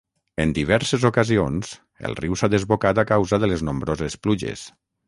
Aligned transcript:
En 0.43 0.53
diverses 0.59 1.05
ocasions, 1.09 1.75
el 2.09 2.17
riu 2.23 2.41
s'ha 2.41 2.51
desbocat 2.57 3.05
a 3.05 3.07
causa 3.13 3.41
de 3.45 3.53
les 3.55 3.67
nombroses 3.71 4.23
pluges. 4.27 4.71